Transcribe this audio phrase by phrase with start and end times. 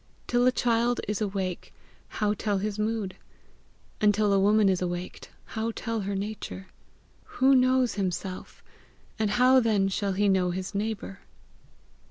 [0.25, 1.71] Till a child is awake,
[2.07, 3.15] how tell his mood?
[4.01, 6.65] until a woman is awaked, how tell her nature?
[7.35, 8.63] Who knows himself?
[9.19, 11.19] and how then shall he know his neighbour?